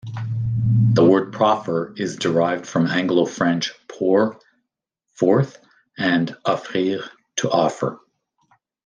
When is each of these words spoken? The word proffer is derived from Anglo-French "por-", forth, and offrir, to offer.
The 0.95 1.05
word 1.05 1.31
proffer 1.31 1.93
is 1.95 2.15
derived 2.15 2.65
from 2.65 2.87
Anglo-French 2.87 3.71
"por-", 3.87 4.41
forth, 5.11 5.59
and 5.95 6.35
offrir, 6.43 7.07
to 7.35 7.51
offer. 7.51 7.99